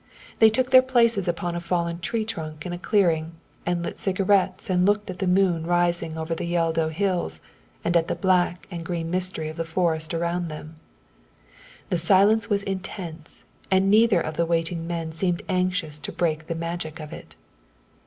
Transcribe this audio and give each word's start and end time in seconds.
They 0.39 0.49
took 0.49 0.71
their 0.71 0.81
places 0.81 1.27
upon 1.27 1.55
a 1.55 1.59
fallen 1.59 1.99
tree 1.99 2.25
trunk 2.25 2.65
in 2.65 2.73
a 2.73 2.79
clearing, 2.79 3.33
and 3.67 3.83
lit 3.83 3.99
cigarettes 3.99 4.67
and 4.67 4.83
looked 4.83 5.11
at 5.11 5.19
the 5.19 5.27
moon 5.27 5.63
rising 5.67 6.17
over 6.17 6.33
the 6.33 6.51
Yeldo 6.51 6.89
hills 6.89 7.39
and 7.85 7.95
at 7.95 8.07
the 8.07 8.15
black 8.15 8.67
and 8.71 8.83
green 8.83 9.11
mystery 9.11 9.47
of 9.47 9.57
the 9.57 9.63
forest 9.63 10.15
around 10.15 10.47
them. 10.47 10.77
The 11.89 11.99
silence 11.99 12.49
was 12.49 12.63
intense 12.63 13.43
and 13.69 13.91
neither 13.91 14.19
of 14.19 14.37
the 14.37 14.45
waiting 14.47 14.87
men 14.87 15.11
seemed 15.11 15.43
anxious 15.47 15.99
to 15.99 16.11
break 16.11 16.47
the 16.47 16.55
magic 16.55 16.99
of 16.99 17.13
it. 17.13 17.35